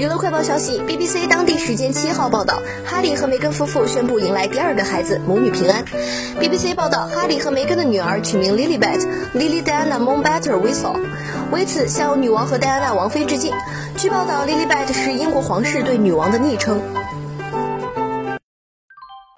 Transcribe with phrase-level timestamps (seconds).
[0.00, 5.84] 娱乐快报消息：BBC 当地时间七号报道，哈利和梅根夫妇宣布迎来第二个孩子，母女平安。
[6.40, 8.98] BBC 报道，哈利和梅根的女儿取名 Lilibet
[9.34, 10.82] Lily Diana m o n b e t t e r w h i s
[10.82, 10.96] t l
[11.52, 13.52] 为此向女王和戴安娜王妃致敬。
[13.98, 16.80] 据报道，Lilibet 是英国皇室对女王的昵称。